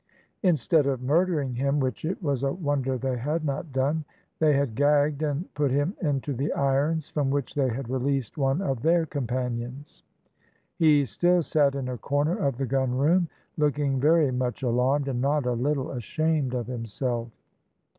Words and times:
Instead 0.41 0.87
of 0.87 1.03
murdering 1.03 1.53
him, 1.53 1.79
which 1.79 2.05
it 2.05 2.23
was 2.23 2.41
a 2.41 2.51
wonder 2.51 2.97
they 2.97 3.17
had 3.17 3.45
not 3.45 3.71
done, 3.71 4.03
they 4.39 4.53
had 4.55 4.73
gagged 4.73 5.21
and 5.21 5.53
put 5.53 5.69
him 5.69 5.93
into 6.01 6.33
the 6.33 6.51
irons 6.53 7.07
from 7.07 7.29
which 7.29 7.53
they 7.53 7.69
had 7.69 7.87
released 7.87 8.35
one 8.35 8.63
of 8.63 8.81
their 8.81 9.05
companions. 9.05 10.01
He 10.79 11.05
still 11.05 11.43
sat 11.43 11.75
in 11.75 11.87
a 11.87 11.99
corner 11.99 12.35
of 12.35 12.57
the 12.57 12.65
gunroom, 12.65 13.29
looking 13.57 13.99
very 13.99 14.31
much 14.31 14.63
alarmed, 14.63 15.07
and 15.07 15.21
not 15.21 15.45
a 15.45 15.53
little 15.53 15.91
ashamed 15.91 16.55
of 16.55 16.65
himself. 16.65 17.29